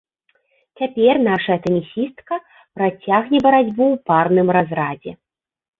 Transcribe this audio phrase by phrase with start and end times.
[0.81, 2.35] Цяпер нашая тэнісістка
[2.81, 5.11] працягне барацьбу ў парным разрадзе.